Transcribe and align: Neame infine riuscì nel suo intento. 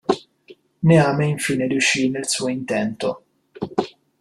Neame 0.83 1.27
infine 1.27 1.67
riuscì 1.67 2.09
nel 2.09 2.27
suo 2.27 2.47
intento. 2.49 3.23